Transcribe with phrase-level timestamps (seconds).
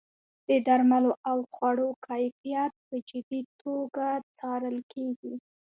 [0.47, 5.33] د درملو او خوړو کیفیت په جدي توګه څارل کیږي.